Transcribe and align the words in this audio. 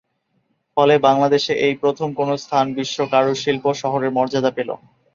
ফলে 0.77 0.95
বাংলাদেশে 1.07 1.53
এই 1.65 1.75
প্রথম 1.81 2.07
কোনো 2.19 2.33
স্থান 2.43 2.65
বিশ্ব 2.77 2.97
কারুশিল্প 3.13 3.65
শহরের 3.81 4.11
মর্যাদা 4.17 4.51
পেল। 4.57 4.69